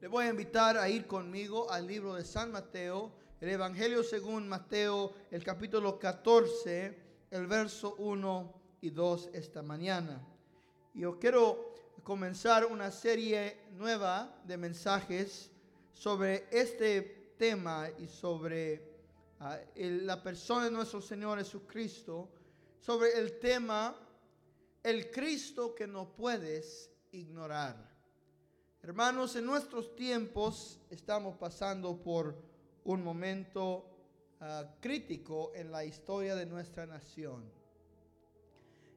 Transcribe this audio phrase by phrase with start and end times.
[0.00, 4.48] Le voy a invitar a ir conmigo al libro de San Mateo, el Evangelio según
[4.48, 6.96] Mateo, el capítulo 14,
[7.30, 10.26] el verso 1 y 2 esta mañana.
[10.94, 15.50] Yo quiero comenzar una serie nueva de mensajes
[15.92, 18.82] sobre este tema y sobre
[19.74, 22.30] el, la persona de nuestro Señor Jesucristo,
[22.78, 23.94] sobre el tema
[24.82, 27.89] el Cristo que no puedes ignorar.
[28.82, 32.34] Hermanos, en nuestros tiempos estamos pasando por
[32.84, 33.84] un momento
[34.40, 37.44] uh, crítico en la historia de nuestra nación.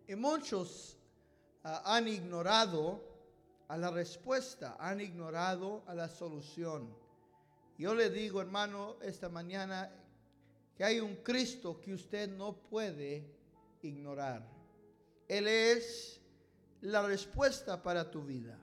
[0.08, 0.98] Y muchos
[1.66, 3.04] uh, han ignorado
[3.68, 6.88] a la respuesta, han ignorado a la solución.
[7.78, 9.92] Yo le digo, hermano, esta mañana
[10.78, 13.30] que hay un Cristo que usted no puede
[13.81, 14.48] ignorar.
[15.28, 16.22] Él es
[16.80, 18.58] la respuesta para tu vida.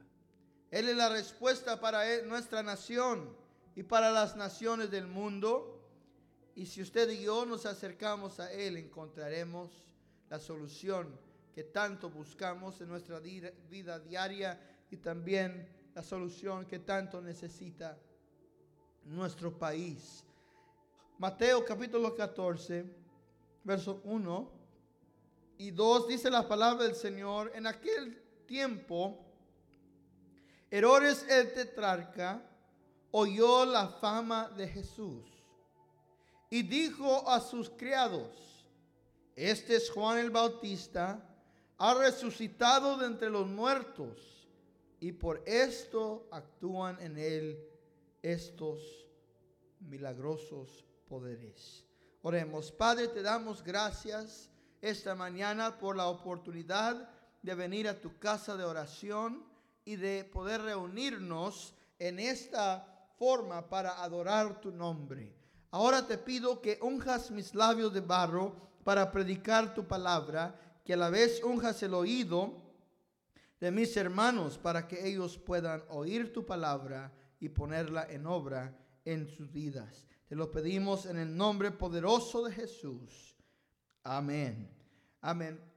[0.71, 3.37] Él es la respuesta para e, nuestra nación
[3.75, 5.83] y para las naciones del mundo.
[6.55, 9.71] Y si usted y yo nos acercamos a Él, encontraremos
[10.29, 11.19] la solución
[11.53, 14.61] que tanto buscamos en nuestra vida diaria
[14.91, 17.99] y también la solución que tanto necesita
[19.05, 20.25] nuestro país.
[21.19, 22.85] Mateo capítulo 14,
[23.65, 24.51] verso 1
[25.59, 29.30] y 2 dice la palabra del Señor, en aquel tiempo,
[30.71, 32.43] Herodes el tetrarca
[33.11, 35.27] oyó la fama de Jesús
[36.49, 38.67] y dijo a sus criados,
[39.35, 41.27] este es Juan el Bautista,
[41.79, 44.49] ha resucitado de entre los muertos
[45.01, 47.59] y por esto actúan en él
[48.23, 49.07] estos
[49.81, 51.85] milagrosos poderes.
[52.23, 57.11] Oremos, Padre, te damos gracias esta mañana por la oportunidad
[57.43, 59.50] de venir a tu casa de oración
[59.85, 65.35] y de poder reunirnos en esta forma para adorar tu nombre.
[65.71, 70.97] Ahora te pido que unjas mis labios de barro para predicar tu palabra, que a
[70.97, 72.71] la vez unjas el oído
[73.61, 79.29] de mis hermanos para que ellos puedan oír tu palabra y ponerla en obra en
[79.29, 80.07] sus vidas.
[80.27, 83.37] Te lo pedimos en el nombre poderoso de Jesús.
[84.03, 84.71] Amén.
[85.21, 85.70] Amén.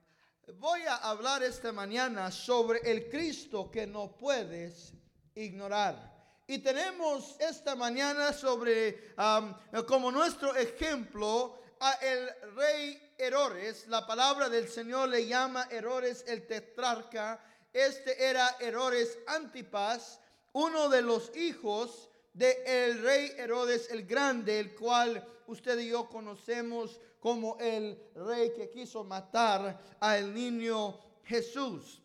[0.52, 4.92] Voy a hablar esta mañana sobre el Cristo que no puedes
[5.36, 6.12] ignorar.
[6.46, 9.16] Y tenemos esta mañana sobre,
[9.88, 13.88] como nuestro ejemplo, a el rey Herodes.
[13.88, 17.42] La palabra del Señor le llama Herodes el tetrarca.
[17.72, 20.20] Este era Herodes Antipas,
[20.52, 26.10] uno de los hijos del el rey Herodes el Grande, el cual usted y yo
[26.10, 32.02] conocemos como el rey que quiso matar al niño Jesús.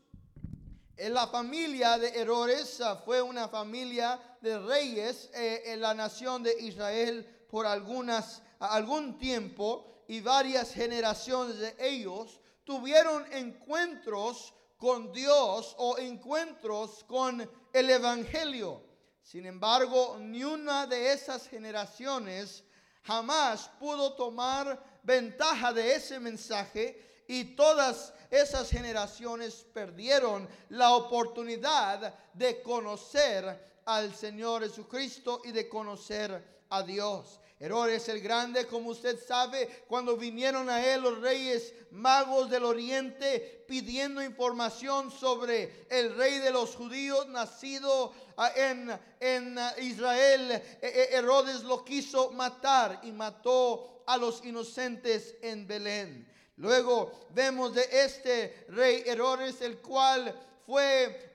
[0.97, 6.55] La familia de Herodes ah, fue una familia de reyes eh, en la nación de
[6.61, 15.99] Israel por algunas, algún tiempo y varias generaciones de ellos tuvieron encuentros con Dios o
[15.99, 18.85] encuentros con el Evangelio.
[19.21, 22.63] Sin embargo, ni una de esas generaciones
[23.03, 32.63] jamás pudo tomar ventaja de ese mensaje y todas esas generaciones perdieron la oportunidad de
[32.63, 37.41] conocer al Señor Jesucristo y de conocer a Dios.
[37.61, 43.65] Herodes el Grande, como usted sabe, cuando vinieron a él los reyes magos del oriente
[43.67, 50.63] pidiendo información sobre el rey de los judíos nacido ah, en, en ah, Israel, e,
[50.81, 56.29] e, Herodes lo quiso matar y mató a los inocentes en Belén.
[56.59, 60.33] Luego vemos de este rey Herodes, el cual
[60.65, 61.33] fue,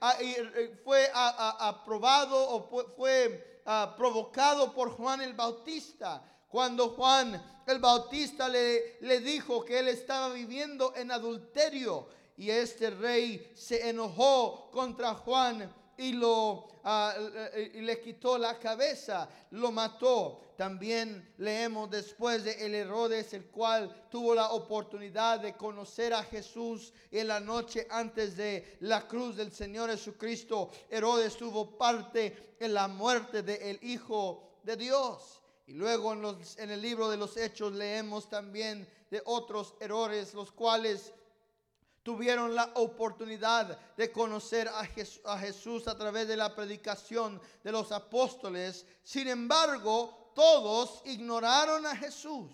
[0.84, 3.53] fue aprobado o fue
[3.96, 6.22] provocado por Juan el Bautista.
[6.48, 12.90] Cuando Juan el Bautista le, le dijo que él estaba viviendo en adulterio y este
[12.90, 17.14] rey se enojó contra Juan y, lo, ah,
[17.74, 20.40] y le quitó la cabeza, lo mató.
[20.56, 26.92] También leemos después de el Herodes, el cual tuvo la oportunidad de conocer a Jesús
[27.10, 30.70] en la noche antes de la cruz del Señor Jesucristo.
[30.88, 35.42] Herodes tuvo parte en la muerte del Hijo de Dios.
[35.66, 40.34] Y luego en, los, en el libro de los Hechos leemos también de otros errores,
[40.34, 41.12] los cuales
[42.04, 44.84] tuvieron la oportunidad de conocer a
[45.38, 48.86] Jesús, a través de la predicación de los apóstoles.
[49.02, 52.50] Sin embargo, todos ignoraron a Jesús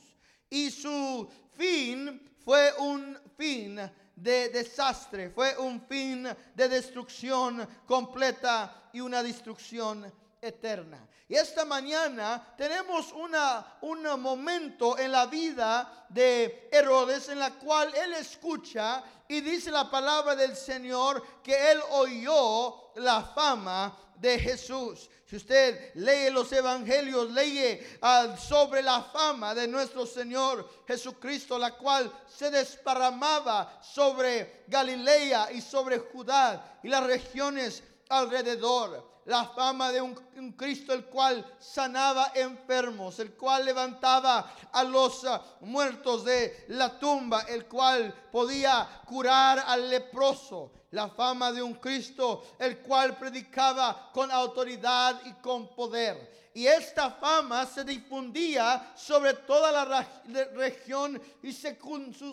[0.49, 3.81] y su fin fue un fin
[4.17, 10.13] de desastre, fue un fin de destrucción completa y una destrucción
[10.43, 11.07] eterna.
[11.29, 17.95] Y esta mañana tenemos una, un momento en la vida de Herodes en la cual
[17.95, 25.09] él escucha y dice la palabra del Señor que él oyó la fama de Jesús.
[25.27, 31.77] Si usted lee los evangelios, lee ah, sobre la fama de nuestro Señor Jesucristo, la
[31.77, 40.01] cual se desparramaba sobre Galilea y sobre Judá y las regiones alrededor la fama de
[40.01, 40.15] un,
[40.57, 47.43] Cristo el cual sanaba enfermos, el cual levantaba a los ah, muertos de la tumba,
[47.43, 50.73] el cual podía curar al leproso.
[50.93, 56.40] La fama de un Cristo el cual predicaba con autoridad y con poder.
[56.61, 60.07] Y esta fama se difundía sobre toda la
[60.53, 61.79] región y se,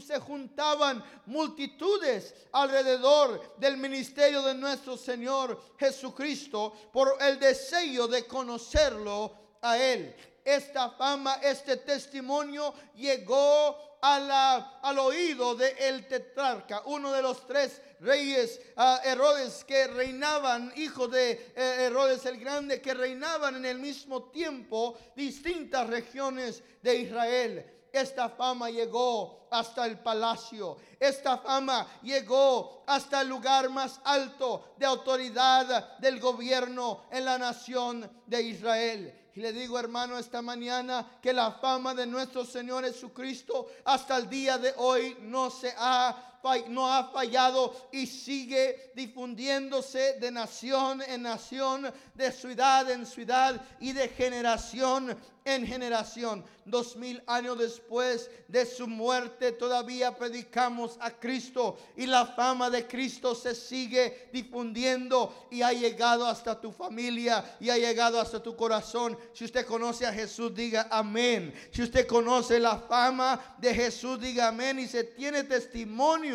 [0.05, 9.31] se juntaban multitudes alrededor del ministerio de nuestro Señor Jesucristo por el deseo de conocerlo
[9.61, 10.13] a Él.
[10.43, 18.59] Esta fama, este testimonio llegó al oído del el tetrarca, uno de los tres reyes
[18.75, 24.29] uh, Herodes que reinaban, hijos de eh, Herodes el Grande, que reinaban en el mismo
[24.29, 27.73] tiempo distintas regiones de Israel.
[27.91, 30.77] Esta fama llegó hasta el palacio.
[30.99, 38.09] Esta fama llegó hasta el lugar más alto de autoridad del gobierno en la nación
[38.25, 39.27] de Israel.
[39.33, 44.27] Y le digo, hermano, esta mañana que la fama de nuestro Señor Jesucristo hasta el
[44.27, 46.26] día de hoy no se ha
[46.69, 53.91] no ha fallado y sigue difundiéndose de nación en nación, de ciudad en ciudad y
[53.93, 55.17] de generación
[55.47, 56.43] en generación.
[56.65, 62.85] Dos mil años después de su muerte todavía predicamos a Cristo y la fama de
[62.85, 68.57] Cristo se sigue difundiendo y ha llegado hasta tu familia y ha llegado hasta tu
[68.57, 69.17] corazón.
[69.31, 71.53] Si usted conoce a Jesús, diga amén.
[71.71, 74.79] Si usted conoce la fama de Jesús, diga amén.
[74.79, 76.26] Y se tiene testimonio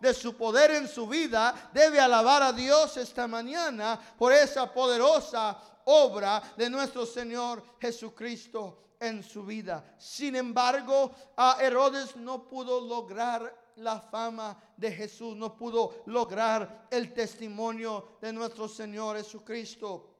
[0.00, 5.58] de su poder en su vida, debe alabar a Dios esta mañana por esa poderosa
[5.84, 9.96] obra de nuestro Señor Jesucristo en su vida.
[9.98, 17.12] Sin embargo, a Herodes no pudo lograr la fama de Jesús, no pudo lograr el
[17.12, 20.16] testimonio de nuestro Señor Jesucristo.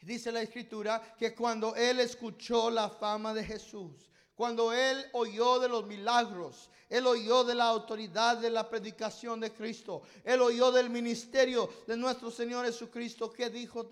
[0.00, 5.68] Dice la escritura que cuando él escuchó la fama de Jesús, cuando él oyó de
[5.68, 10.90] los milagros, él oyó de la autoridad de la predicación de Cristo, él oyó del
[10.90, 13.32] ministerio de nuestro Señor Jesucristo.
[13.32, 13.88] ¿Qué dijo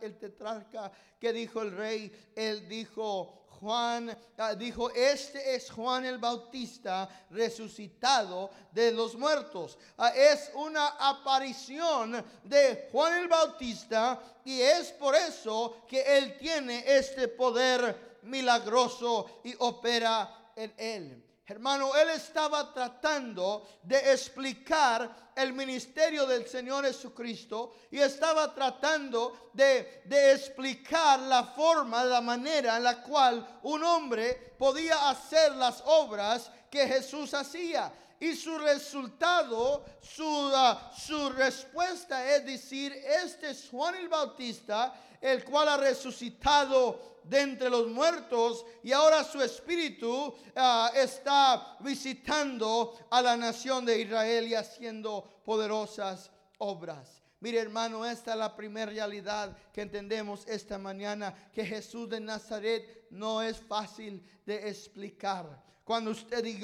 [0.00, 0.92] el tetrarca?
[1.18, 2.30] ¿Qué dijo el rey?
[2.34, 9.78] Él dijo, Juan ah, dijo, este es Juan el Bautista resucitado de los muertos.
[9.98, 16.84] Ah, es una aparición de Juan el Bautista y es por eso que él tiene
[16.86, 21.25] este poder milagroso y opera en él.
[21.48, 30.02] Hermano, él estaba tratando de explicar el ministerio del Señor Jesucristo y estaba tratando de,
[30.06, 36.50] de, explicar la forma, la manera en la cual un hombre podía hacer las obras
[36.68, 37.92] que Jesús hacía.
[38.18, 42.92] Y su resultado, su, ah, su respuesta es decir,
[43.22, 49.24] este es Juan el Bautista, el cual ha resucitado de entre los muertos y ahora
[49.24, 57.22] su espíritu ah, está visitando a la nación de Israel y haciendo poderosas obras.
[57.40, 63.06] Mire hermano, esta es la primera realidad que entendemos esta mañana, que Jesús de Nazaret
[63.10, 65.62] no es fácil de explicar.
[65.84, 66.58] Cuando usted y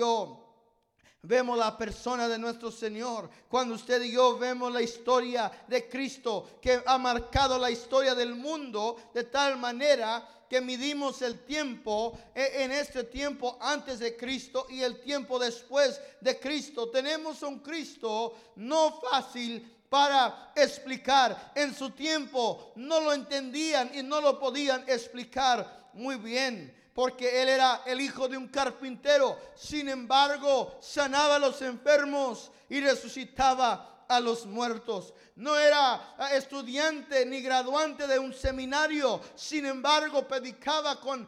[1.23, 6.59] vemos la persona de nuestro Señor, cuando usted y yo vemos la historia de Cristo
[6.61, 12.65] que ha marcado la historia del mundo de tal manera que midimos el tiempo e,
[12.65, 16.91] en este tiempo antes de Cristo y el tiempo después de Cristo.
[16.91, 21.53] Tenemos un Cristo no fácil para explicar.
[21.55, 27.49] En su tiempo no lo entendían y no lo podían explicar muy bien porque él
[27.49, 29.39] era el hijo de un carpintero.
[29.55, 35.15] Sin embargo, sanaba a los enfermos y resucitaba a los muertos.
[35.37, 39.21] No era eh, estudiante ni graduante de un seminario.
[39.35, 41.27] Sin embargo, predicaba con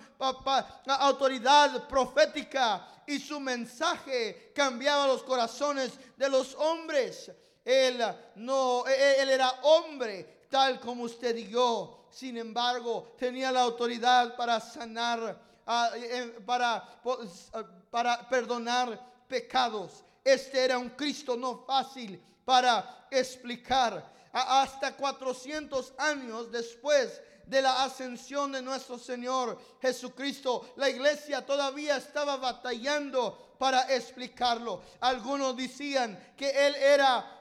[0.87, 7.31] autoridad profética y su mensaje cambiaba los corazones de los hombres.
[7.65, 8.03] Él
[8.37, 12.05] no, e, e, él era hombre, tal como usted y.
[12.11, 15.37] Sin embargo, tenía la autoridad para sanar,
[16.45, 17.01] para,
[17.91, 20.05] para perdonar pecados.
[20.23, 24.13] Este era un Cristo no fácil para explicar.
[24.33, 32.37] Hasta 400 años después de la ascensión de nuestro Señor Jesucristo, la iglesia todavía estaba
[32.37, 34.83] batallando para explicarlo.
[35.01, 37.34] Algunos decían que Él era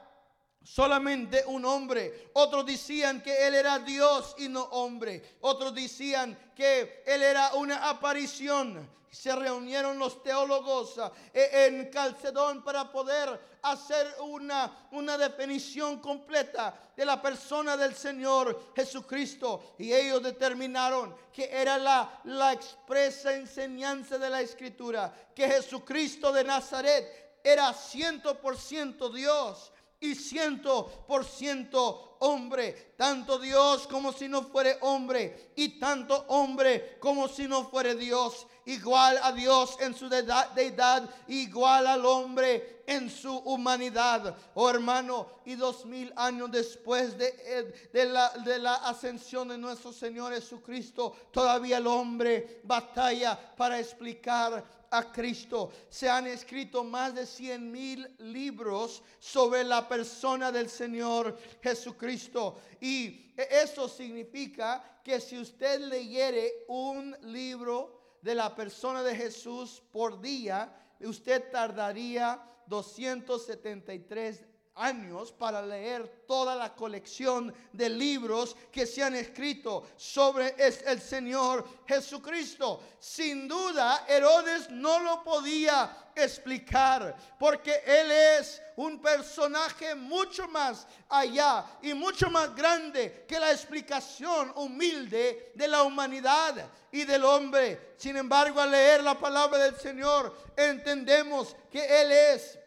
[0.64, 2.30] solamente un hombre.
[2.32, 5.36] Otros decían que él era Dios y no hombre.
[5.42, 8.90] Otros decían que él era una aparición.
[9.10, 10.98] Se reunieron los teólogos
[11.32, 18.72] eh, en Calcedón para poder hacer una, una definición completa de la persona del Señor
[18.74, 19.76] Jesucristo.
[19.78, 26.42] Y ellos determinaron que era la, la expresa enseñanza de la Escritura, que Jesucristo de
[26.42, 29.70] Nazaret era ciento por ciento Dios
[30.04, 36.98] y ciento por ciento hombre, tanto Dios como si no fuere hombre, y tanto hombre
[37.00, 43.10] como si no fuere Dios, igual a Dios en su deidad, igual al hombre en
[43.10, 44.36] su humanidad.
[44.54, 49.92] Oh hermano, y dos mil años después de, de, la, de la ascensión de nuestro
[49.92, 55.72] Señor Jesucristo, todavía el hombre batalla para explicar a Cristo.
[55.88, 62.56] Se han escrito más de cien mil libros sobre la persona del Señor Jesucristo.
[62.80, 70.20] Y eso significa que si usted leyere un libro de la persona de Jesús por
[70.20, 79.14] día, usted tardaría 273 años para leer toda la colección de libros que se han
[79.14, 82.82] escrito sobre el Señor Jesucristo.
[82.98, 91.64] Sin duda, Herodes no lo podía explicar porque él es un personaje mucho más allá
[91.82, 97.94] y mucho más grande que la explicación humilde de la humanidad y del hombre.
[97.96, 102.58] Sin embargo, al leer la palabra del Señor, entendemos que Él es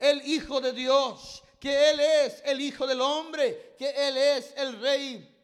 [0.00, 4.80] el Hijo de Dios, que Él es el Hijo del hombre, que Él es el
[4.80, 5.36] Rey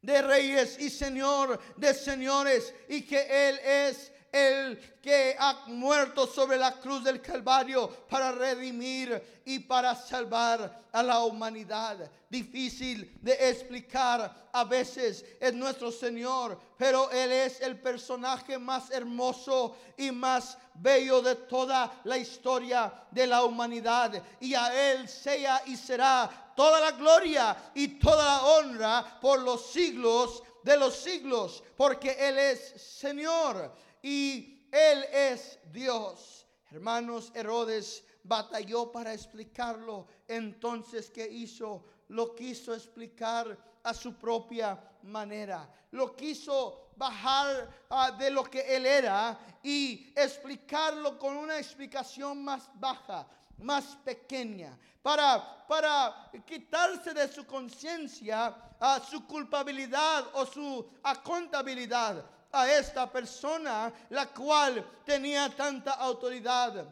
[0.00, 6.56] de reyes y Señor de señores, y que Él es el que ha muerto sobre
[6.56, 12.10] la cruz del Calvario para redimir y para salvar a la humanidad.
[12.30, 19.76] Difícil de explicar a veces es nuestro Señor, pero Él es el personaje más hermoso
[19.98, 24.22] y más bello de toda la historia de la humanidad.
[24.40, 29.66] Y a Él sea y será toda la gloria y toda la honra por los
[29.72, 36.46] siglos de los siglos, porque Él es Señor y Él es Dios.
[36.70, 40.06] Hermanos, Herodes batalló para explicarlo.
[40.26, 41.84] Entonces, ¿qué hizo?
[42.08, 45.68] Lo quiso explicar a su propia manera.
[45.90, 52.68] Lo quiso bajar ah, de lo que él era y explicarlo con una explicación más
[52.74, 53.26] baja,
[53.58, 60.86] más pequeña, para, para quitarse de su conciencia ah, su culpabilidad o su
[61.22, 66.86] contabilidad a esta persona, la cual tenía tanta autoridad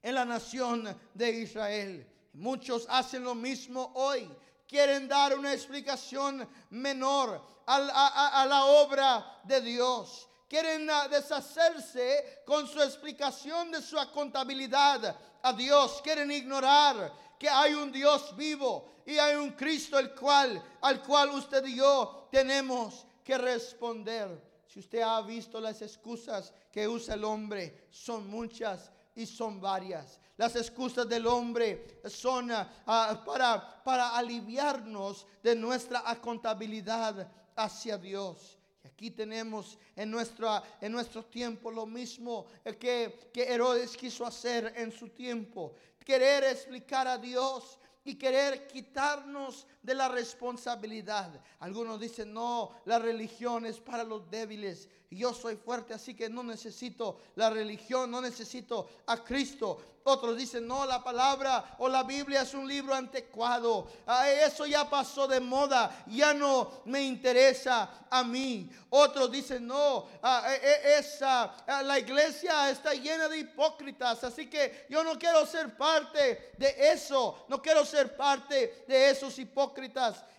[0.00, 2.06] en la nación de Israel.
[2.34, 4.30] Muchos hacen lo mismo hoy.
[4.66, 10.28] Quieren dar una explicación menor a, la obra de Dios.
[10.48, 16.00] Quieren ah, deshacerse con su explicación de su contabilidad a Dios.
[16.02, 21.30] Quieren ignorar que hay un Dios vivo y hay un Cristo el cual, al cual
[21.30, 24.47] usted y yo tenemos que responder.
[24.68, 30.20] Si usted ha visto las excusas que usa el hombre, son muchas y son varias.
[30.36, 38.58] Las excusas del hombre son ah, ah, para, para aliviarnos de nuestra contabilidad hacia Dios.
[38.84, 42.46] Y aquí tenemos en, nuestra, en nuestro tiempo lo mismo
[42.78, 45.74] que, que Herodes quiso hacer en su tiempo.
[46.04, 51.40] Querer explicar a Dios y querer quitarnos de la responsabilidad.
[51.60, 54.86] Algunos dicen, no, la religión es para los débiles.
[55.10, 59.78] Yo soy fuerte, así que no necesito la religión, no necesito a Cristo.
[60.04, 63.88] Otros dicen, no, la palabra o la Biblia es un libro anticuado.
[64.42, 68.70] Eso ya pasó de moda, ya no me interesa a mí.
[68.90, 75.04] Otros dicen, no, e, e, esa, la iglesia está llena de hipócritas, así que yo
[75.04, 79.77] no quiero ser parte de eso, no quiero ser parte de esos hipócritas.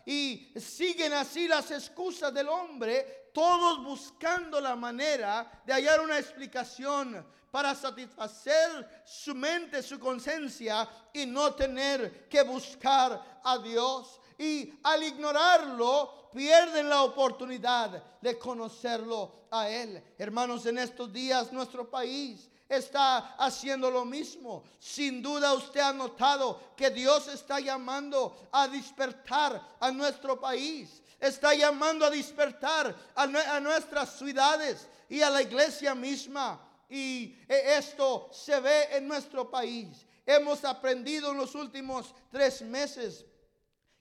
[0.06, 7.26] Y siguen así las excusas del hombre, todos buscando la manera de hallar una explicación
[7.52, 14.20] para satisfacer su mente, su conciencia y no tener que buscar a Dios.
[14.38, 20.02] Y al ignorarlo, pierden la oportunidad de conocerlo a Él.
[20.18, 24.64] Hermanos, en estos días nuestro país está haciendo lo mismo.
[24.80, 31.54] Sin duda usted ha notado que Dios está llamando a despertar a nuestro país está
[31.54, 36.60] llamando a despertar a, nuestras ciudades y a la iglesia misma.
[36.90, 40.06] Y e, esto se ve en nuestro país.
[40.26, 43.26] Hemos aprendido en los últimos tres meses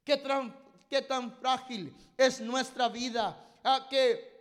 [0.04, 0.22] que
[0.88, 3.36] qué tan frágil es nuestra vida,
[3.90, 4.37] que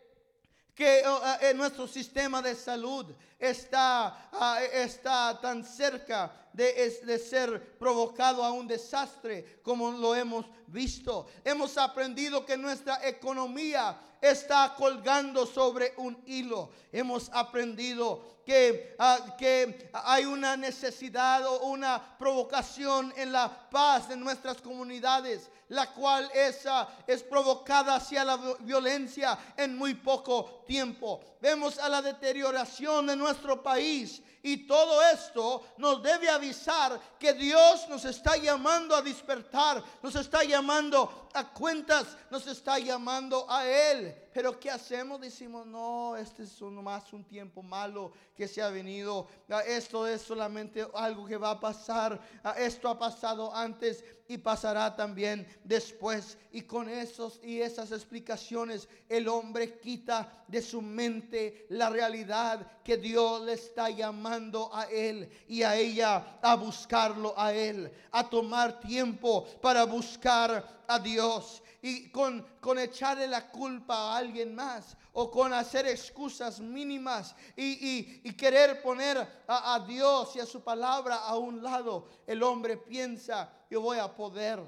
[0.77, 3.07] que oh, ah, en nuestro sistema de salud
[3.39, 10.45] está, ah, está tan cerca de, de, ser provocado a un desastre como lo hemos
[10.67, 11.25] visto.
[11.43, 16.69] Hemos aprendido que nuestra economía está colgando sobre un hilo.
[16.91, 24.15] Hemos aprendido que, ah, que hay una necesidad o una provocación en la paz de
[24.15, 26.65] nuestras comunidades, la cual es,
[27.05, 31.21] es provocada hacia la violencia en muy poco tiempo.
[31.41, 37.87] Vemos a la deterioración de nuestro país y todo esto nos debe avisar que Dios
[37.89, 44.15] nos está llamando a despertar, nos está llamando a cuentas, nos está llamando a Él.
[44.33, 45.19] Pero ¿qué hacemos?
[45.19, 49.27] Decimos, no, este es más un tiempo malo que se ha venido.
[49.49, 52.17] Ah, esto es solamente algo que va a pasar.
[52.43, 56.37] Ah, esto ha pasado antes y pasará también después.
[56.51, 62.97] Y con esos y esas explicaciones el hombre quita de su mente la realidad que
[62.97, 68.79] Dios le está llamando a él y a ella a buscarlo a él, a tomar
[68.79, 75.29] tiempo para buscar a Dios y con, con echarle la culpa a alguien más o
[75.29, 79.17] con hacer excusas mínimas y, querer poner
[79.47, 83.97] a, a Dios y a su palabra a un lado, el hombre piensa, yo voy
[83.97, 84.59] a poder.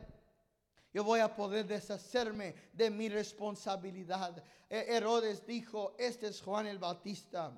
[0.92, 4.44] Yo voy a poder deshacerme de mi responsabilidad.
[4.68, 7.52] E, Herodes dijo, este es Juan el Bautista.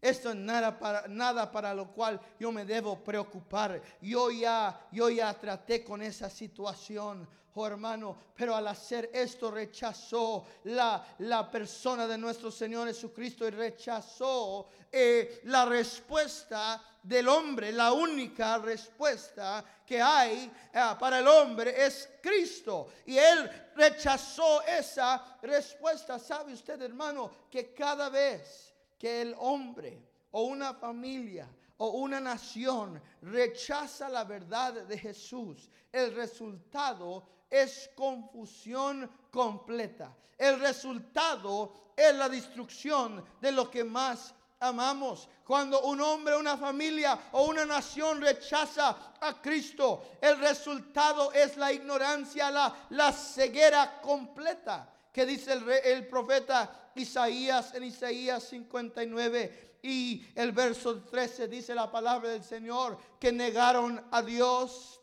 [0.00, 3.82] Esto es nada para, nada para lo cual yo me debo preocupar.
[4.00, 7.28] Yo ya, yo ya traté con esa situación.
[7.60, 13.50] Oh, hermano, pero al hacer esto rechazó la, la persona de nuestro Señor Jesucristo y
[13.50, 17.72] rechazó eh, la respuesta del hombre.
[17.72, 22.90] La única respuesta que hay eh, para el hombre es Cristo.
[23.06, 26.16] Y él rechazó esa respuesta.
[26.20, 33.00] ¿Sabe usted, hermano, que cada vez que el hombre o una familia o una nación
[33.22, 40.14] rechaza la verdad de Jesús, el resultado es confusión completa.
[40.36, 45.28] El resultado es la destrucción de lo que más amamos.
[45.44, 51.72] Cuando un hombre, una familia o una nación rechaza a Cristo, el resultado es la
[51.72, 54.92] ignorancia, la, la ceguera completa.
[55.18, 61.90] Que dice el, el profeta Isaías en Isaías 59 y el verso 13 dice la
[61.90, 65.00] palabra del Señor que negaron a Dios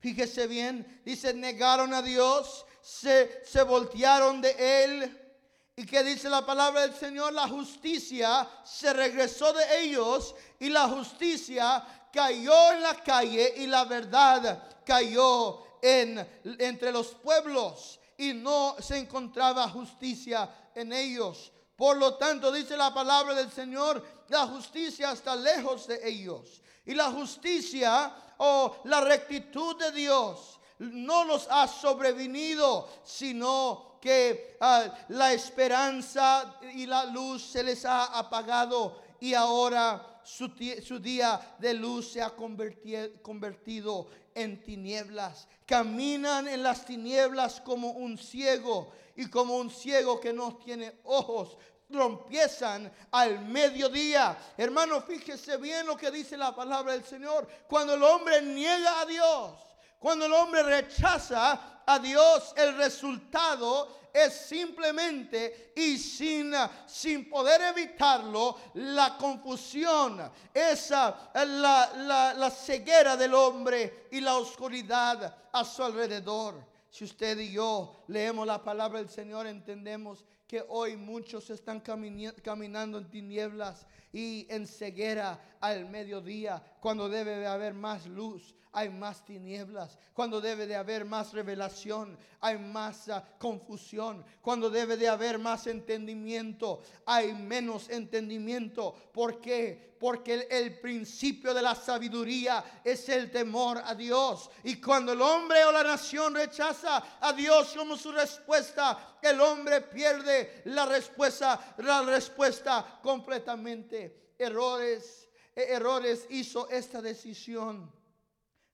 [0.00, 5.32] Fíjese bien, dice, negaron a Dios, se, se voltearon de Él.
[5.76, 7.32] ¿Y que dice la palabra del Señor?
[7.32, 13.84] La justicia se regresó de ellos y la justicia cayó en la calle y la
[13.84, 16.26] verdad cayó en,
[16.58, 21.52] entre los pueblos y no se encontraba justicia en ellos.
[21.76, 26.60] Por lo tanto, dice la palabra del Señor, la justicia está lejos de ellos.
[26.84, 34.92] Y la justicia o la rectitud de Dios no nos ha sobrevenido, sino que ah,
[35.08, 40.50] la esperanza y la luz se les ha apagado y ahora su,
[40.84, 44.06] su día de luz se ha convertido
[44.42, 45.48] en tinieblas.
[45.66, 51.58] Caminan en las tinieblas como un ciego y como un ciego que no tiene ojos
[51.90, 54.36] trompiezan al mediodía.
[54.56, 57.48] Hermano, fíjese bien lo que dice la palabra del Señor.
[57.66, 59.52] Cuando el hombre niega a Dios,
[59.98, 66.52] cuando el hombre rechaza a Dios, el resultado es simplemente y sin,
[66.86, 75.36] sin poder evitarlo la confusión, esa la, la, la ceguera del hombre y la oscuridad
[75.52, 76.64] a su alrededor.
[76.90, 82.98] Si usted y yo leemos la palabra del Señor, entendemos que hoy muchos están caminando
[82.98, 89.24] en tinieblas y en ceguera al mediodía, cuando debe de haber más luz, hay más
[89.24, 89.98] tinieblas.
[90.12, 94.24] Cuando debe de haber más revelación, hay más ah, confusión.
[94.40, 98.94] Cuando debe de haber más entendimiento, hay menos entendimiento.
[99.12, 99.96] ¿Por qué?
[99.98, 104.50] Porque el, el, principio de la sabiduría es el temor a Dios.
[104.64, 109.80] Y cuando el hombre o la nación rechaza a Dios como su respuesta, el hombre
[109.80, 114.07] pierde la respuesta, la respuesta completamente.
[114.38, 117.92] Errores, errores hizo esta decisión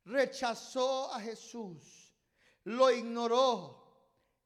[0.05, 2.12] rechazó a Jesús,
[2.64, 3.83] lo ignoró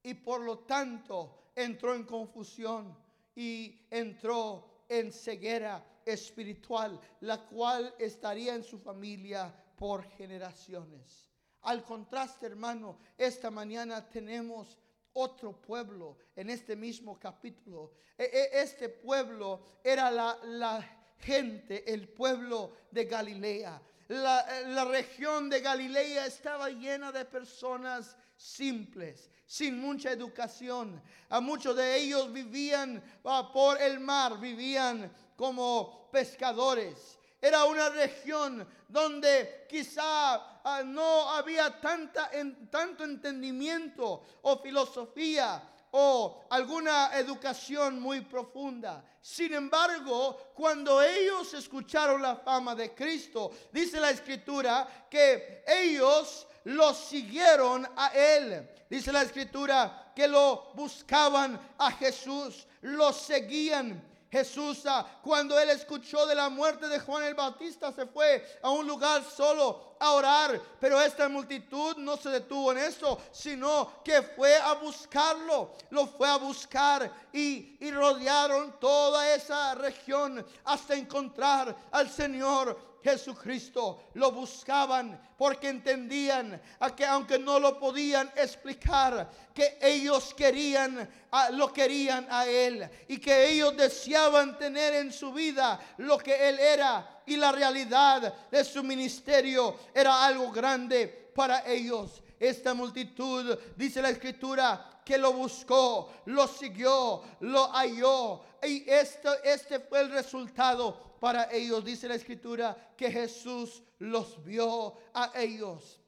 [0.02, 2.96] y por lo tanto entró en confusión
[3.34, 11.28] y entró en ceguera espiritual, la cual estaría en su familia por generaciones.
[11.62, 14.78] Al contraste, hermano, esta mañana tenemos
[15.12, 17.92] otro pueblo en este mismo capítulo.
[18.16, 23.80] E, e, este pueblo era la, gente, el pueblo de Galilea.
[24.08, 31.02] La, la, región de Galilea estaba llena de personas simples, sin mucha educación.
[31.28, 37.18] A muchos de ellos vivían ah, por el mar, vivían como pescadores.
[37.40, 42.30] Era una región donde quizá ah, no había tanta,
[42.70, 49.04] tanto entendimiento o filosofía o alguna educación muy profunda.
[49.20, 56.94] Sin embargo, cuando ellos escucharon la fama de Cristo, dice la escritura que ellos lo
[56.94, 58.68] siguieron a él.
[58.88, 64.02] Dice la escritura que lo buscaban a Jesús, lo seguían.
[64.30, 68.70] Jesús, ah, cuando él escuchó de la muerte de Juan el Bautista, se fue a
[68.70, 70.60] un lugar solo a orar.
[70.78, 75.72] Pero esta multitud no se detuvo en eso, sino que fue a buscarlo.
[75.90, 84.10] Lo fue a buscar y, y rodearon toda esa región hasta encontrar al Señor Jesucristo.
[84.14, 91.08] Lo buscaban porque entendían a que aunque no lo podían explicar, que ellos querían,
[91.52, 96.58] lo querían a Él y que ellos deseaban tener en su vida lo que Él
[96.58, 102.22] era y la realidad de su ministerio era algo grande para ellos.
[102.38, 108.42] Esta multitud, dice la escritura, que lo buscó, lo siguió, lo halló.
[108.62, 111.84] Y este, este fue el resultado para ellos.
[111.84, 116.00] Dice la escritura que Jesús los vio a ellos.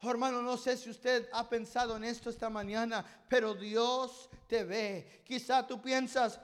[0.00, 5.22] Hermano, no sé si usted ha pensado en esto esta mañana, pero Dios te ve.
[5.24, 6.38] Quizá tú piensas,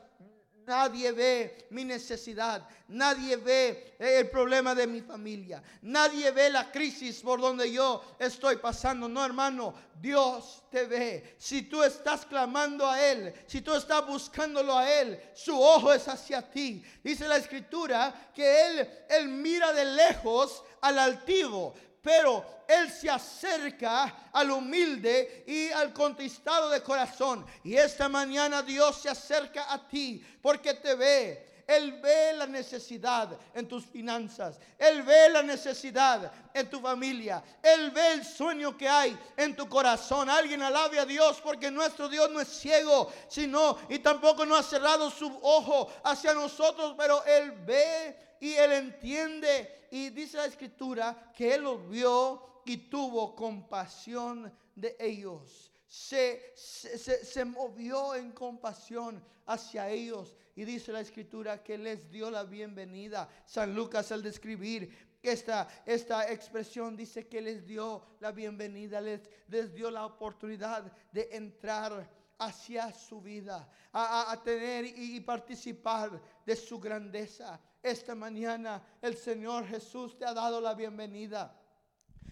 [0.67, 2.67] Nadie ve mi necesidad.
[2.89, 5.63] Nadie ve el problema de mi familia.
[5.83, 9.09] Nadie ve la crisis por donde yo estoy pasando.
[9.09, 11.37] No, hermano, Dios te ve.
[11.39, 16.09] Si tú estás clamando a Él, si tú estás buscándolo a Él, su ojo es
[16.09, 16.85] hacia ti.
[17.03, 24.29] Dice la escritura que Él, Él mira de lejos al altivo pero Él se acerca
[24.31, 27.47] al humilde y al contristado de corazón.
[27.65, 31.55] Y esta mañana Dios se acerca a ti porque te ve.
[31.67, 34.61] Él ve la necesidad en tus finanzas.
[34.79, 37.43] Él ve la necesidad en tu familia.
[37.63, 40.29] Él ve el sueño que hay en tu corazón.
[40.29, 44.63] Alguien alabe a Dios porque nuestro Dios no es ciego, sino y tampoco no ha
[44.63, 51.31] cerrado su ojo hacia nosotros, pero Él ve y Él entiende y dice la escritura
[51.33, 55.71] que él los vio y tuvo compasión de ellos.
[55.87, 60.35] Se, se, movió en compasión hacia ellos.
[60.57, 63.29] Y dice la escritura que les dio la bienvenida.
[63.47, 64.91] San Lucas al describir
[65.23, 71.29] esta, esta expresión dice que les dio la bienvenida, les, les dio la oportunidad de
[71.31, 77.61] entrar hacia su vida, a, tener y participar de su grandeza.
[77.85, 81.55] Esta mañana el Señor Jesús te ha dado la bienvenida.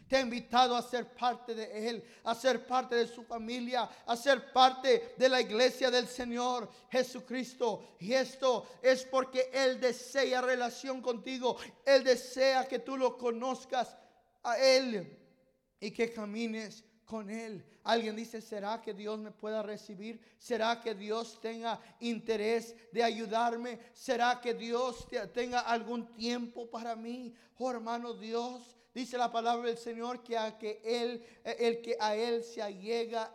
[0.09, 4.17] Te ha invitado a ser parte de Él, a ser parte de su familia, a
[4.17, 7.97] ser parte de la iglesia del Señor Jesucristo.
[8.01, 11.59] Y esto es porque Él desea relación contigo.
[11.85, 13.95] Él desea que tú lo conozcas
[14.43, 15.19] a Él
[15.79, 17.63] y que camines con Él.
[17.85, 20.19] Alguien dice, ¿será que Dios me pueda recibir?
[20.39, 23.79] ¿Será que Dios tenga interés de ayudarme?
[23.93, 27.35] ¿Será que Dios tenga algún tiempo para mí?
[27.59, 32.17] Oh hermano Dios, dice la palabra del Señor que a que Él, el que a
[32.17, 33.31] Él se allega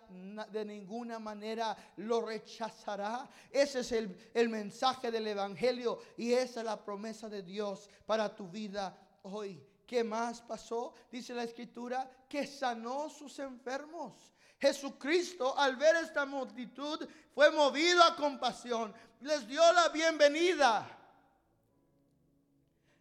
[0.52, 3.30] de ninguna manera lo rechazará.
[3.52, 8.36] Ese es el, el mensaje del Evangelio y esa es la promesa de Dios para
[8.36, 9.62] tu vida hoy.
[9.88, 10.94] ¿Qué más pasó?
[11.10, 14.34] Dice la escritura que sanó sus enfermos.
[14.60, 18.94] Jesucristo al ver esta multitud fue movido a compasión.
[19.22, 20.86] Les dio la bienvenida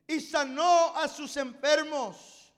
[0.06, 2.54] y sanó a sus enfermos.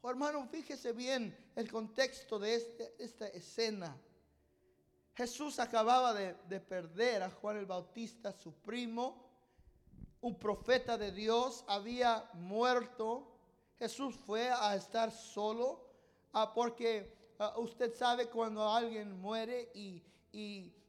[0.00, 3.96] Oh, hermano, fíjese bien el contexto de este, esta escena.
[5.14, 9.24] Jesús acababa de, de perder a Juan el Bautista, su primo,
[10.24, 13.30] un profeta de Dios había muerto.
[13.78, 15.86] Jesús fue a estar solo
[16.32, 20.02] ah, porque ah, usted sabe cuando alguien muere y,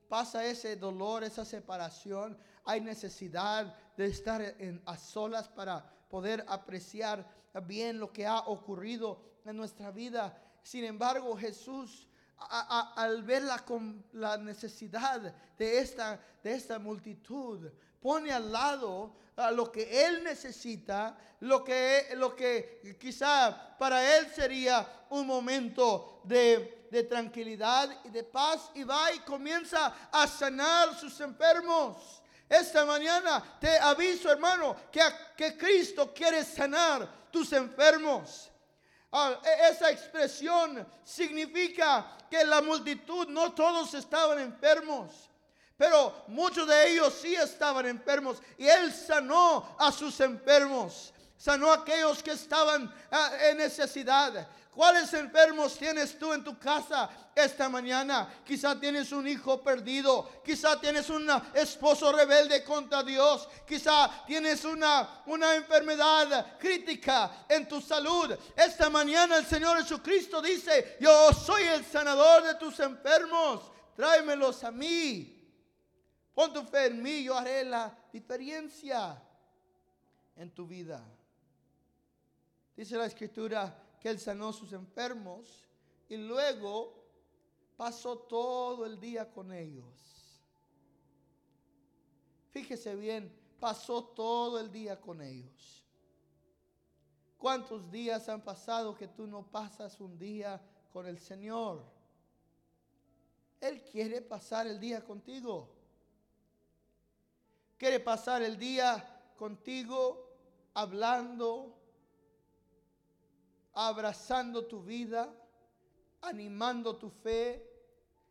[0.08, 7.28] pasa ese dolor, esa separación, hay necesidad de estar en, a solas para poder apreciar
[7.65, 10.41] bien lo que ha ocurrido en nuestra vida.
[10.63, 13.63] Sin embargo, Jesús al ver la,
[14.13, 17.69] la necesidad de esta, de esta multitud,
[18.06, 24.32] pone al lado a lo que él necesita, lo que, lo que quizá para él
[24.32, 30.94] sería un momento de, de tranquilidad y de paz y va y comienza a sanar
[30.94, 32.22] sus enfermos.
[32.48, 35.02] Esta mañana te aviso, hermano, que,
[35.36, 38.52] que Cristo quiere sanar tus enfermos.
[39.12, 45.28] Ah, e, esa expresión significa que la multitud, no todos estaban enfermos,
[45.77, 51.75] pero muchos de ellos sí estaban enfermos y Él sanó a sus enfermos, sanó a
[51.75, 54.47] aquellos que estaban ah, en necesidad.
[54.75, 58.41] ¿Cuáles enfermos tienes tú en tu casa esta mañana?
[58.45, 65.23] Quizá tienes un hijo perdido, quizá tienes un esposo rebelde contra Dios, quizá tienes una,
[65.27, 68.38] una enfermedad crítica en tu salud.
[68.53, 74.71] Esta mañana el Señor Jesucristo dice, yo soy el sanador de tus enfermos, tráemelos a
[74.71, 75.35] mí.
[76.36, 79.21] Pon tu fe en mí, yo haré la diferencia
[80.36, 81.02] en tu vida.
[82.76, 85.63] Dice la escritura, que él sanó sus enfermos
[86.10, 86.93] y luego
[87.78, 90.41] pasó todo el día con ellos.
[92.52, 95.84] Fíjese bien, pasó todo el día con ellos.
[97.38, 101.84] ¿Cuántos días han pasado que tú no pasas un día con el Señor?
[103.60, 105.74] Él quiere pasar el día contigo.
[107.86, 110.28] Quiere pasar el día contigo
[110.74, 111.71] hablando,
[113.74, 115.32] abrazando tu vida,
[116.21, 117.63] animando tu fe,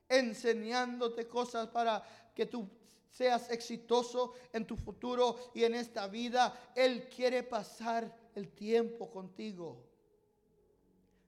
[0.09, 2.03] enseñándote cosas para
[2.35, 2.69] que tú
[3.09, 6.73] seas exitoso en tu futuro y en esta vida.
[6.75, 9.81] Él quiere pasar el tiempo contigo.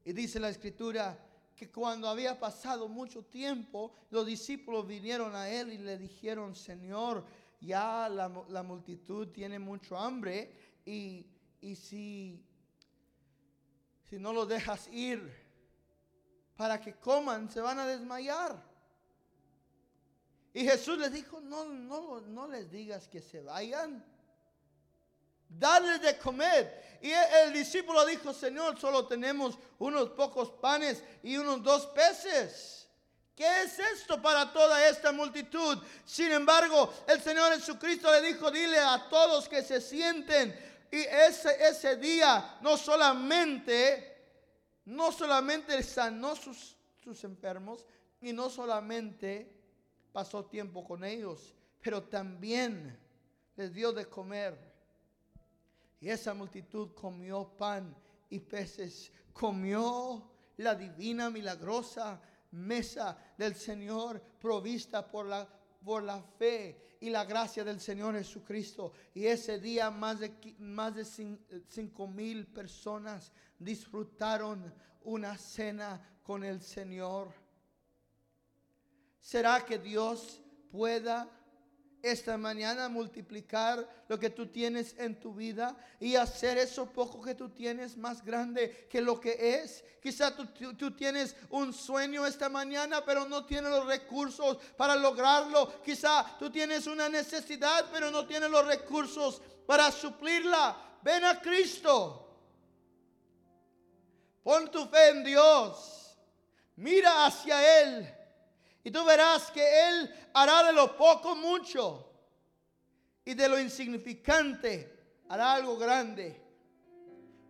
[0.05, 1.17] Y dice la escritura
[1.55, 7.25] que cuando había pasado mucho tiempo, los discípulos vinieron a él y le dijeron, Señor,
[7.61, 10.53] ya la, multitud tiene mucho hambre
[10.85, 11.27] y,
[11.61, 12.47] y si
[14.09, 15.47] si no los dejas ir
[16.57, 18.63] para que coman, se van a desmayar.
[20.55, 24.05] Y Jesús les dijo, no, no, no les digas que se vayan.
[25.49, 26.99] Darles de comer.
[27.03, 32.86] Y el, discípulo dijo, Señor, solo tenemos unos pocos panes y unos dos peces.
[33.37, 35.77] ¿Qué es esto para toda esta multitud?
[36.07, 40.59] Sin embargo, el Señor Jesucristo le dijo, dile a todos que se sienten
[40.91, 44.17] y ese, ese día no solamente,
[44.87, 47.85] no solamente sanó sus, sus enfermos
[48.23, 49.53] y no solamente
[50.13, 52.99] pasó tiempo con ellos, pero también
[53.55, 54.57] les dio de comer.
[56.01, 57.95] Y esa multitud comió pan
[58.31, 62.19] y peces, comió la divina, milagrosa
[62.53, 65.49] mesa del Señor provista por la,
[65.85, 68.93] por la fe y la gracia del Señor Jesucristo.
[69.15, 71.05] Y ese día más de, más de
[71.69, 74.73] cinco mil personas disfrutaron
[75.05, 77.33] una cena con el Señor.
[79.21, 81.29] ¿Será que Dios pueda
[82.11, 87.35] esta mañana multiplicar lo que tú tienes en tu vida y hacer eso poco que
[87.35, 89.85] tú tienes más grande que lo que es.
[90.03, 90.47] Quizá tú,
[90.93, 95.83] tienes un sueño esta mañana, pero no tienes los recursos para lograrlo.
[95.83, 100.77] Quizá tú tienes una necesidad, pero no tienes los recursos para suplirla.
[101.03, 102.23] Ven a Cristo.
[104.43, 106.17] Pon tu fe en Dios.
[106.77, 108.16] Mira hacia Él.
[108.87, 112.09] Y tú verás que Él hará de lo poco mucho.
[113.25, 116.41] Y de lo insignificante hará algo grande.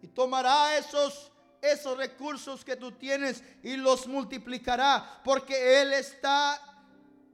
[0.00, 5.20] Y tomará esos, esos recursos que tú tienes y los multiplicará.
[5.22, 6.75] Porque Él está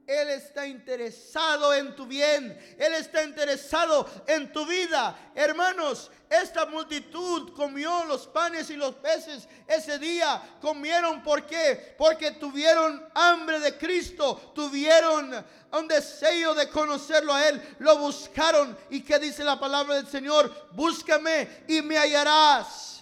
[0.05, 2.57] él está interesado en tu bien.
[2.77, 5.31] Él está interesado en tu vida.
[5.33, 10.41] Hermanos, esta multitud comió los panes y los peces ese día.
[10.61, 11.95] Comieron ¿por qué?
[11.97, 14.51] Porque tuvieron hambre de Cristo.
[14.53, 17.75] Tuvieron un deseo de conocerlo a Él.
[17.79, 18.77] Lo buscaron.
[18.89, 20.69] ¿Y qué dice la palabra del Señor?
[20.73, 22.92] Búscame y me hallarás.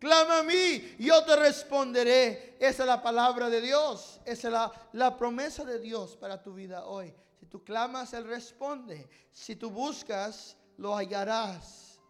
[0.00, 2.56] Clama a mí, yo te responderé.
[2.58, 4.18] Esa es la palabra de Dios.
[4.24, 7.14] Esa es la, la promesa de Dios para tu vida hoy.
[7.38, 9.10] Si tú clamas, Él responde.
[9.30, 12.00] Si tú buscas, lo hallarás.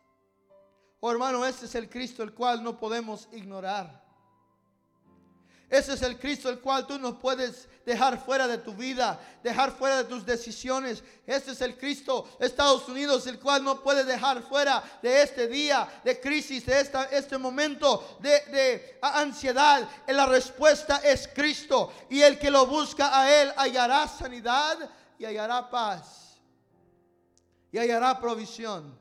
[1.01, 4.01] Oh hermano, este es el Cristo el cual no podemos ignorar.
[5.71, 9.71] Ese es el Cristo el cual tú no puedes dejar fuera de tu vida, dejar
[9.71, 11.05] fuera de tus decisiones.
[11.25, 15.89] Ese es el Cristo Estados Unidos, el cual no puedes dejar fuera de este día
[16.03, 19.89] de crisis, de esta, este momento de, de ansiedad.
[20.09, 21.93] La respuesta es Cristo.
[22.11, 26.41] Y el que lo busca a Él hallará sanidad y hallará paz.
[27.71, 28.99] Y hallará provisión.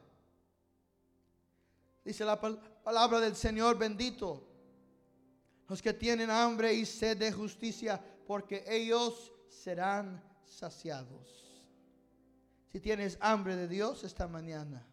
[2.06, 4.49] Dice la palabra del Señor bendito
[5.70, 11.46] los que tienen hambre y sed de justicia, porque ellos serán saciados.
[12.72, 14.84] Si tienes hambre de Dios esta mañana,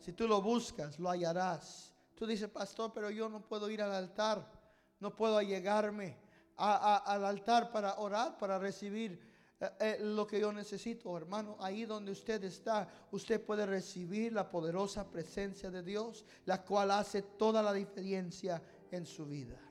[0.00, 1.92] si tú lo buscas, lo hallarás.
[2.14, 4.50] Tú dices, pastor, pero yo no puedo ir al altar,
[4.98, 6.16] no puedo llegarme
[6.56, 9.20] al altar para orar, para recibir
[9.58, 11.56] eh, eh, lo que yo necesito, hermano.
[11.60, 17.22] Ahí donde usted está, usted puede recibir la poderosa presencia de Dios, la cual hace
[17.22, 19.65] toda la diferencia en su vida.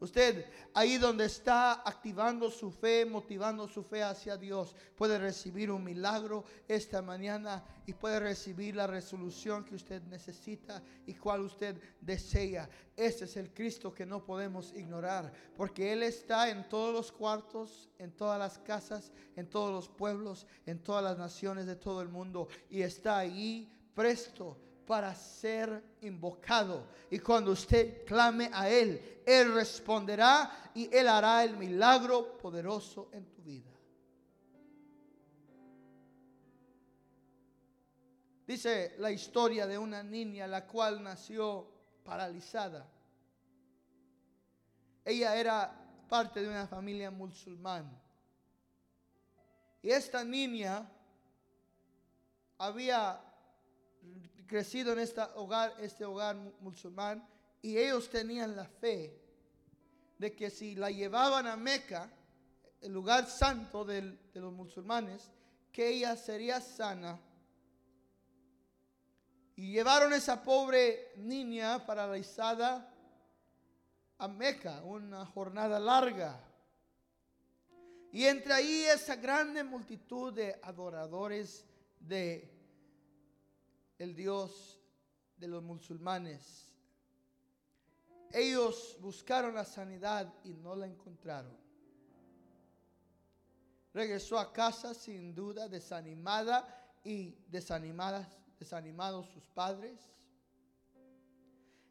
[0.00, 5.82] Usted ahí donde está activando su fe, motivando su fe hacia Dios, puede recibir un
[5.82, 12.68] milagro esta mañana y puede recibir la resolución que usted necesita y cual usted desea.
[12.96, 17.88] Ese es el Cristo que no podemos ignorar, porque Él está en todos los cuartos,
[17.98, 22.08] en todas las casas, en todos los pueblos, en todas las naciones de todo el
[22.08, 24.56] mundo y está ahí presto
[24.88, 26.86] para ser invocado.
[27.10, 33.26] Y cuando usted clame a Él, Él responderá y Él hará el milagro poderoso en
[33.26, 33.70] tu vida.
[38.46, 41.68] Dice la historia de una niña la cual nació
[42.02, 42.88] paralizada.
[45.04, 45.70] Ella era
[46.08, 47.92] parte de una familia musulmana.
[49.82, 50.90] Y esta niña
[52.56, 53.27] había
[54.46, 57.26] crecido en este hogar, este hogar musulmán,
[57.60, 59.20] y ellos tenían la fe
[60.18, 62.10] de que si la llevaban a Meca,
[62.80, 65.30] el lugar santo de los musulmanes,
[65.72, 67.20] que ella sería sana.
[69.56, 72.92] Y llevaron esa pobre niña paralizada
[74.18, 76.40] a Meca, una jornada larga.
[78.12, 81.64] Y entre ahí esa grande multitud de adoradores
[82.00, 82.57] de
[83.98, 84.80] el Dios
[85.36, 86.72] de los musulmanes.
[88.32, 91.56] Ellos buscaron la sanidad y no la encontraron.
[93.92, 99.98] Regresó a casa sin duda desanimada y desanimadas, desanimados sus padres.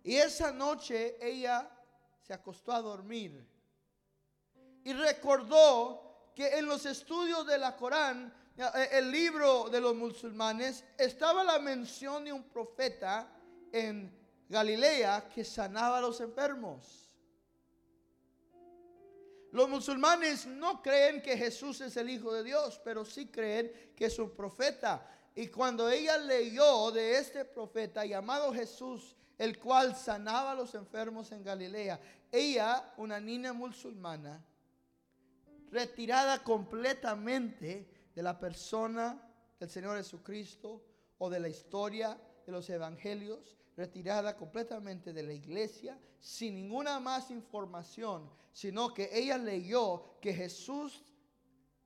[0.04, 1.70] Y esa noche ella
[2.22, 3.46] se acostó a dormir
[4.84, 8.34] y recordó que en los estudios de la Corán
[8.91, 13.32] el libro de los musulmanes, estaba la mención de un profeta
[13.72, 14.12] en
[14.50, 17.08] Galilea que sanaba a los enfermos.
[19.52, 24.06] Los musulmanes no creen que Jesús es el Hijo de Dios, pero sí creen que
[24.06, 25.08] es un profeta.
[25.36, 31.32] Y cuando ella leyó de este profeta llamado Jesús, el cual sanaba a los enfermos
[31.32, 32.00] en Galilea,
[32.32, 34.43] ella, una niña musulmana,
[35.70, 39.21] retirada completamente, de la persona
[39.60, 40.82] del Señor Jesucristo
[41.19, 47.30] o de la historia de los evangelios, retirada completamente de la iglesia, sin ninguna más
[47.30, 51.03] información, sino que ella leyó que Jesús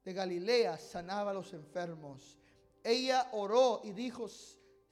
[0.05, 2.37] de Galilea sanaba a los enfermos.
[2.81, 4.29] Ella oró y dijo,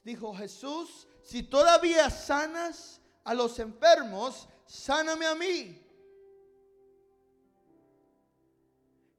[0.04, 5.86] dijo Jesús, si todavía sanas a los enfermos, sáname a mí.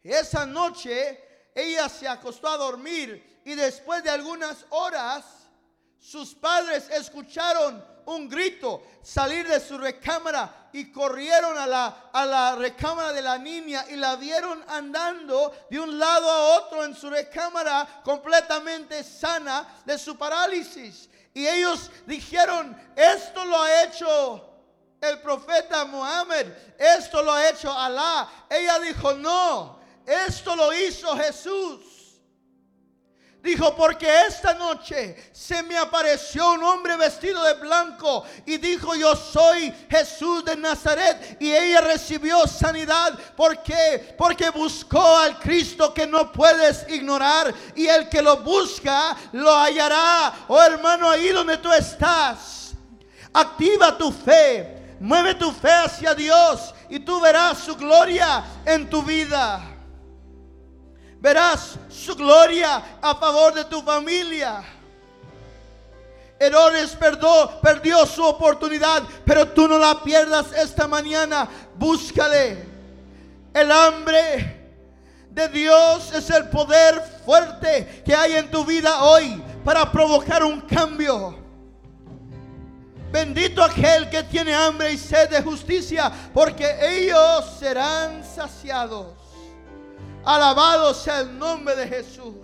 [0.02, 5.24] esa noche ella se acostó a dormir y después de algunas horas
[5.98, 12.56] sus padres escucharon un grito salir de su recámara y corrieron a la, a la
[12.56, 17.10] recámara de la niña y la vieron andando de un lado a otro en su
[17.10, 21.08] recámara completamente sana de su parálisis.
[21.34, 24.46] Y ellos dijeron, esto lo ha hecho
[25.00, 26.46] el profeta Muhammad,
[26.78, 28.28] esto lo ha hecho Alá.
[28.48, 31.90] Ella dijo, no, esto lo hizo Jesús.
[33.42, 39.16] Dijo, porque esta noche se me apareció un hombre vestido de blanco y dijo, yo
[39.16, 41.38] soy Jesús de Nazaret.
[41.40, 43.18] Y ella recibió sanidad.
[43.36, 44.14] ¿Por qué?
[44.18, 47.54] Porque buscó al Cristo que no puedes ignorar.
[47.74, 50.34] Y el que lo busca, lo hallará.
[50.48, 52.72] Oh hermano, ahí donde tú estás,
[53.32, 54.96] activa tu fe.
[55.00, 59.79] Mueve tu fe hacia Dios y tú verás su gloria en tu vida
[61.20, 64.62] verás su gloria a favor de tu familia.
[66.38, 66.96] Herodes
[67.60, 71.46] perdió, su oportunidad, pero tú no la pierdas esta mañana.
[71.76, 72.66] Búscale.
[73.52, 74.72] El hambre
[75.30, 80.62] de Dios es el poder fuerte que hay en tu vida hoy para provocar un
[80.62, 81.38] cambio.
[83.12, 89.19] Bendito aquel que tiene hambre y sed de justicia, porque ellos serán saciados.
[90.24, 92.34] Alabado sea el nombre de Jesús.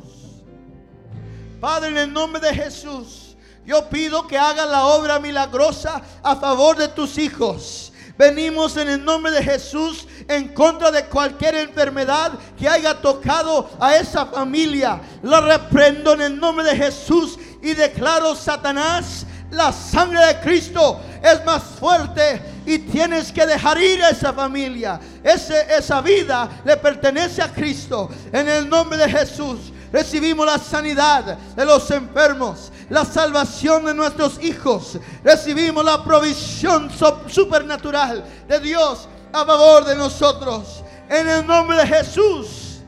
[1.61, 6.77] Padre, en el nombre de Jesús, yo pido que hagas la obra milagrosa a favor
[6.77, 7.93] de tus hijos.
[8.17, 13.97] Venimos en el nombre de Jesús en contra de cualquier enfermedad que haya tocado a
[13.97, 15.01] esa familia.
[15.23, 21.45] La reprendo en el nombre de Jesús y declaro, Satanás, la sangre de Cristo es
[21.45, 25.01] más fuerte y tienes que dejar ir a esa familia.
[25.23, 28.11] esa vida le pertenece a Cristo.
[28.33, 34.43] En el nombre de Jesús recibimos la sanidad de los enfermos, la salvación de nuestros
[34.43, 34.99] hijos.
[35.23, 36.91] Recibimos la provisión
[37.29, 40.83] supernatural de Dios a favor de nosotros.
[41.09, 42.81] En el nombre de Jesús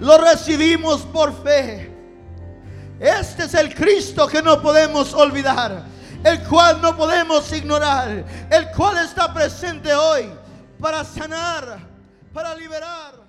[0.00, 1.92] lo recibimos por fe.
[3.00, 5.84] Este es el Cristo que no podemos olvidar,
[6.24, 10.30] el cual no podemos ignorar, el cual está presente hoy
[10.80, 11.78] para sanar,
[12.32, 13.23] para liberar.